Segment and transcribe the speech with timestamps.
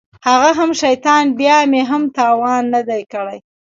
[0.27, 3.37] هغه هم شيطان بيا مې هم تاوان نه دى کړى.